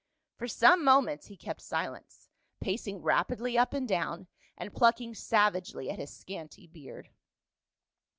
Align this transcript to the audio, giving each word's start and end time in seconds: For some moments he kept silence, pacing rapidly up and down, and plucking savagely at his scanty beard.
For 0.35 0.47
some 0.47 0.83
moments 0.83 1.27
he 1.27 1.37
kept 1.37 1.61
silence, 1.61 2.27
pacing 2.59 3.03
rapidly 3.03 3.55
up 3.55 3.71
and 3.71 3.87
down, 3.87 4.25
and 4.57 4.73
plucking 4.73 5.13
savagely 5.13 5.91
at 5.91 5.99
his 5.99 6.11
scanty 6.11 6.65
beard. 6.65 7.11